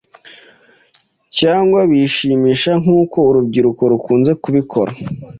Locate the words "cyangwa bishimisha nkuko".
1.37-3.17